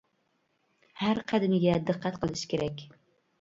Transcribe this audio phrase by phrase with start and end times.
[1.01, 2.83] ھەر قەدىمىگە دىققەت قىلىش كېرەك!